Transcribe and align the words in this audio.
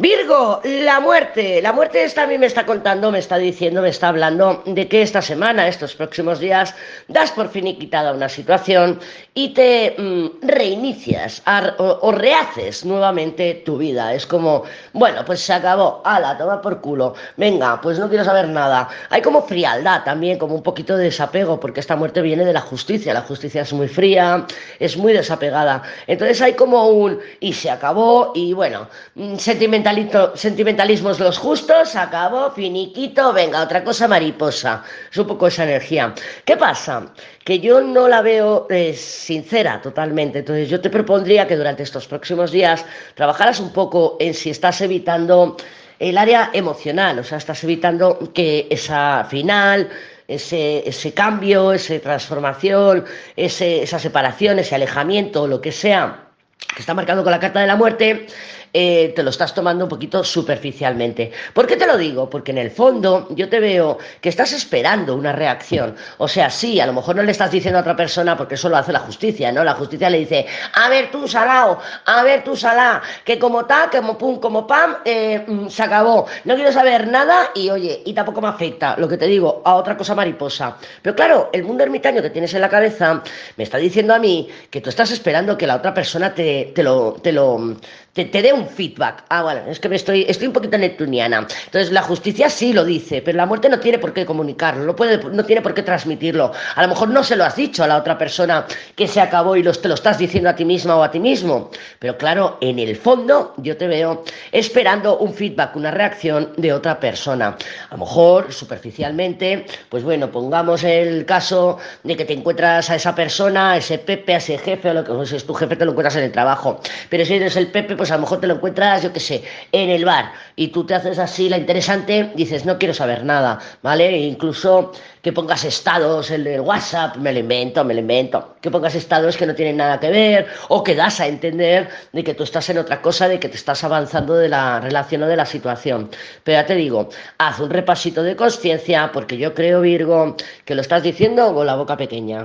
Virgo, 0.00 0.60
la 0.62 1.00
muerte. 1.00 1.60
La 1.60 1.72
muerte 1.72 2.04
esta 2.04 2.22
a 2.22 2.26
mí 2.28 2.38
me 2.38 2.46
está 2.46 2.64
contando, 2.64 3.10
me 3.10 3.18
está 3.18 3.36
diciendo, 3.36 3.82
me 3.82 3.88
está 3.88 4.10
hablando 4.10 4.62
de 4.64 4.86
que 4.86 5.02
esta 5.02 5.20
semana, 5.20 5.66
estos 5.66 5.96
próximos 5.96 6.38
días, 6.38 6.72
das 7.08 7.32
por 7.32 7.48
finiquitada 7.48 8.12
una 8.12 8.28
situación 8.28 9.00
y 9.34 9.48
te 9.54 9.96
mm, 9.98 10.46
reinicias 10.46 11.42
o, 11.78 11.98
o, 12.02 12.12
rehaces 12.12 12.84
nuevamente 12.84 13.54
tu 13.66 13.76
vida. 13.76 14.14
Es 14.14 14.24
como, 14.24 14.62
bueno, 14.92 15.24
pues 15.24 15.40
se 15.40 15.52
acabó, 15.52 16.00
ala, 16.04 16.38
toma 16.38 16.62
por 16.62 16.80
culo, 16.80 17.14
venga, 17.36 17.80
pues 17.80 17.98
no 17.98 18.08
quiero 18.08 18.24
saber 18.24 18.46
nada. 18.46 18.88
Hay 19.10 19.20
como 19.20 19.42
frialdad 19.42 20.04
también, 20.04 20.38
como 20.38 20.54
un 20.54 20.62
poquito 20.62 20.96
de 20.96 21.06
desapego, 21.06 21.58
porque 21.58 21.80
esta 21.80 21.96
muerte 21.96 22.22
viene 22.22 22.44
de 22.44 22.52
la 22.52 22.60
justicia. 22.60 23.12
La 23.12 23.22
justicia 23.22 23.62
es 23.62 23.72
muy 23.72 23.88
fría, 23.88 24.46
es 24.78 24.96
muy 24.96 25.12
desapegada. 25.12 25.82
Entonces 26.06 26.40
hay 26.40 26.52
como 26.52 26.86
un, 26.86 27.18
y 27.40 27.52
se 27.52 27.68
acabó, 27.68 28.30
y 28.36 28.52
bueno, 28.52 28.86
mm, 29.16 29.38
sentimental 29.38 29.87
sentimentalismos 30.34 31.20
los 31.20 31.38
justos, 31.38 31.96
acabó, 31.96 32.50
finiquito, 32.50 33.32
venga, 33.32 33.62
otra 33.62 33.84
cosa 33.84 34.08
mariposa. 34.08 34.82
Es 35.10 35.18
un 35.18 35.26
poco 35.26 35.46
esa 35.46 35.64
energía. 35.64 36.14
¿Qué 36.44 36.56
pasa? 36.56 37.12
Que 37.44 37.60
yo 37.60 37.80
no 37.80 38.08
la 38.08 38.22
veo 38.22 38.66
eh, 38.70 38.94
sincera 38.94 39.80
totalmente. 39.80 40.40
Entonces 40.40 40.68
yo 40.68 40.80
te 40.80 40.90
propondría 40.90 41.46
que 41.46 41.56
durante 41.56 41.82
estos 41.82 42.06
próximos 42.06 42.50
días 42.50 42.84
trabajaras 43.14 43.60
un 43.60 43.72
poco 43.72 44.16
en 44.20 44.34
si 44.34 44.50
estás 44.50 44.80
evitando 44.80 45.56
el 45.98 46.16
área 46.16 46.50
emocional, 46.52 47.18
o 47.18 47.24
sea, 47.24 47.38
estás 47.38 47.62
evitando 47.64 48.32
que 48.32 48.68
esa 48.70 49.26
final, 49.28 49.88
ese, 50.28 50.88
ese 50.88 51.12
cambio, 51.12 51.72
esa 51.72 51.98
transformación, 51.98 53.04
esa 53.36 53.98
separación, 53.98 54.58
ese 54.58 54.74
alejamiento, 54.74 55.46
lo 55.46 55.60
que 55.60 55.72
sea, 55.72 56.28
que 56.74 56.80
está 56.80 56.94
marcado 56.94 57.22
con 57.24 57.32
la 57.32 57.40
carta 57.40 57.60
de 57.60 57.66
la 57.66 57.76
muerte, 57.76 58.26
eh, 58.72 59.12
te 59.14 59.22
lo 59.22 59.30
estás 59.30 59.54
tomando 59.54 59.84
un 59.84 59.88
poquito 59.88 60.22
superficialmente. 60.24 61.32
¿Por 61.52 61.66
qué 61.66 61.76
te 61.76 61.86
lo 61.86 61.96
digo? 61.96 62.28
Porque 62.28 62.52
en 62.52 62.58
el 62.58 62.70
fondo 62.70 63.28
yo 63.30 63.48
te 63.48 63.60
veo 63.60 63.98
que 64.20 64.28
estás 64.28 64.52
esperando 64.52 65.14
una 65.14 65.32
reacción. 65.32 65.94
O 66.18 66.28
sea, 66.28 66.50
sí, 66.50 66.80
a 66.80 66.86
lo 66.86 66.92
mejor 66.92 67.16
no 67.16 67.22
le 67.22 67.32
estás 67.32 67.50
diciendo 67.50 67.78
a 67.78 67.82
otra 67.82 67.96
persona 67.96 68.36
porque 68.36 68.54
eso 68.54 68.68
lo 68.68 68.76
hace 68.76 68.92
la 68.92 69.00
justicia, 69.00 69.52
¿no? 69.52 69.64
La 69.64 69.74
justicia 69.74 70.10
le 70.10 70.18
dice, 70.18 70.46
a 70.74 70.88
ver 70.88 71.10
tú, 71.10 71.26
Salao, 71.28 71.78
a 72.04 72.22
ver 72.22 72.44
tú, 72.44 72.56
Salá, 72.56 73.02
que 73.24 73.38
como 73.38 73.64
ta, 73.64 73.88
como 73.90 74.16
pum, 74.18 74.38
como 74.40 74.66
pam, 74.66 74.96
eh, 75.04 75.44
mm, 75.46 75.68
se 75.68 75.82
acabó. 75.82 76.26
No 76.44 76.54
quiero 76.54 76.72
saber 76.72 77.08
nada 77.08 77.50
y 77.54 77.70
oye, 77.70 78.02
y 78.04 78.12
tampoco 78.12 78.40
me 78.40 78.48
afecta, 78.48 78.96
lo 78.98 79.08
que 79.08 79.16
te 79.16 79.26
digo, 79.26 79.62
a 79.64 79.74
otra 79.74 79.96
cosa 79.96 80.14
mariposa. 80.14 80.76
Pero 81.02 81.14
claro, 81.14 81.50
el 81.52 81.64
mundo 81.64 81.84
ermitaño 81.84 82.22
que 82.22 82.30
tienes 82.30 82.54
en 82.54 82.60
la 82.60 82.68
cabeza 82.68 83.22
me 83.56 83.64
está 83.64 83.78
diciendo 83.78 84.14
a 84.14 84.18
mí 84.18 84.48
que 84.70 84.80
tú 84.80 84.90
estás 84.90 85.10
esperando 85.10 85.56
que 85.56 85.66
la 85.66 85.76
otra 85.76 85.94
persona 85.94 86.34
te, 86.34 86.72
te 86.74 86.82
lo, 86.82 87.14
te 87.22 87.32
lo, 87.32 87.76
te, 88.12 88.26
te 88.26 88.42
dé 88.42 88.52
un 88.52 88.57
feedback. 88.66 89.24
Ah, 89.28 89.42
bueno, 89.42 89.60
es 89.68 89.78
que 89.78 89.88
me 89.88 89.96
estoy, 89.96 90.24
estoy 90.28 90.48
un 90.48 90.52
poquito 90.52 90.78
neptuniana. 90.78 91.46
Entonces, 91.66 91.92
la 91.92 92.02
justicia 92.02 92.50
sí 92.50 92.72
lo 92.72 92.84
dice, 92.84 93.22
pero 93.22 93.36
la 93.36 93.46
muerte 93.46 93.68
no 93.68 93.78
tiene 93.78 93.98
por 93.98 94.12
qué 94.12 94.24
comunicarlo, 94.24 94.84
no, 94.84 94.96
puede, 94.96 95.22
no 95.30 95.44
tiene 95.44 95.62
por 95.62 95.74
qué 95.74 95.82
transmitirlo. 95.82 96.52
A 96.74 96.82
lo 96.82 96.88
mejor 96.88 97.08
no 97.08 97.22
se 97.22 97.36
lo 97.36 97.44
has 97.44 97.56
dicho 97.56 97.84
a 97.84 97.86
la 97.86 97.96
otra 97.96 98.16
persona 98.16 98.66
que 98.96 99.06
se 99.06 99.20
acabó 99.20 99.56
y 99.56 99.62
los, 99.62 99.80
te 99.80 99.88
lo 99.88 99.94
estás 99.94 100.18
diciendo 100.18 100.50
a 100.50 100.56
ti 100.56 100.64
misma 100.64 100.96
o 100.96 101.02
a 101.02 101.10
ti 101.10 101.20
mismo. 101.20 101.70
Pero 101.98 102.16
claro, 102.16 102.58
en 102.60 102.78
el 102.78 102.96
fondo 102.96 103.54
yo 103.58 103.76
te 103.76 103.86
veo 103.86 104.24
esperando 104.52 105.18
un 105.18 105.34
feedback, 105.34 105.76
una 105.76 105.90
reacción 105.90 106.52
de 106.56 106.72
otra 106.72 106.98
persona. 106.98 107.56
A 107.90 107.94
lo 107.94 107.98
mejor, 107.98 108.52
superficialmente, 108.52 109.66
pues 109.88 110.02
bueno, 110.02 110.30
pongamos 110.30 110.84
el 110.84 111.24
caso 111.24 111.78
de 112.02 112.16
que 112.16 112.24
te 112.24 112.32
encuentras 112.32 112.90
a 112.90 112.96
esa 112.96 113.14
persona, 113.14 113.72
a 113.72 113.76
ese 113.76 113.98
Pepe, 113.98 114.34
a 114.34 114.38
ese 114.38 114.58
jefe, 114.58 114.90
o 114.90 114.94
lo 114.94 115.04
que 115.04 115.12
pues, 115.12 115.32
es 115.32 115.46
tu 115.46 115.54
jefe, 115.54 115.76
te 115.76 115.84
lo 115.84 115.92
encuentras 115.92 116.16
en 116.16 116.24
el 116.24 116.32
trabajo. 116.32 116.80
Pero 117.08 117.24
si 117.24 117.34
eres 117.34 117.56
el 117.56 117.68
Pepe, 117.68 117.96
pues 117.96 118.10
a 118.10 118.14
lo 118.16 118.22
mejor 118.22 118.40
te 118.40 118.46
lo 118.48 118.54
encuentras, 118.54 119.02
yo 119.02 119.12
qué 119.12 119.20
sé, 119.20 119.42
en 119.70 119.90
el 119.90 120.04
bar 120.04 120.32
y 120.56 120.68
tú 120.68 120.84
te 120.84 120.94
haces 120.94 121.18
así 121.18 121.48
la 121.48 121.56
interesante, 121.56 122.32
dices, 122.34 122.64
no 122.64 122.78
quiero 122.78 122.92
saber 122.92 123.24
nada, 123.24 123.60
¿vale? 123.82 124.08
E 124.08 124.18
incluso 124.26 124.92
que 125.22 125.32
pongas 125.32 125.64
estados 125.64 126.30
en 126.30 126.46
el 126.46 126.60
WhatsApp, 126.60 127.16
me 127.16 127.32
lo 127.32 127.38
invento, 127.38 127.84
me 127.84 127.94
lo 127.94 128.00
invento, 128.00 128.56
que 128.60 128.70
pongas 128.70 128.94
estados 128.94 129.36
que 129.36 129.46
no 129.46 129.54
tienen 129.54 129.76
nada 129.76 130.00
que 130.00 130.10
ver 130.10 130.46
o 130.68 130.82
que 130.82 130.94
das 130.94 131.20
a 131.20 131.26
entender 131.26 131.88
de 132.12 132.24
que 132.24 132.34
tú 132.34 132.42
estás 132.42 132.68
en 132.70 132.78
otra 132.78 133.00
cosa, 133.02 133.28
de 133.28 133.38
que 133.38 133.48
te 133.48 133.56
estás 133.56 133.84
avanzando 133.84 134.34
de 134.34 134.48
la 134.48 134.80
relación 134.80 135.22
o 135.22 135.26
de 135.26 135.36
la 135.36 135.46
situación. 135.46 136.10
Pero 136.44 136.60
ya 136.60 136.66
te 136.66 136.74
digo, 136.74 137.08
haz 137.38 137.60
un 137.60 137.70
repasito 137.70 138.22
de 138.22 138.36
conciencia 138.36 139.10
porque 139.12 139.36
yo 139.36 139.54
creo, 139.54 139.80
Virgo, 139.80 140.36
que 140.64 140.74
lo 140.74 140.80
estás 140.80 141.02
diciendo 141.02 141.54
con 141.54 141.66
la 141.66 141.76
boca 141.76 141.96
pequeña. 141.96 142.36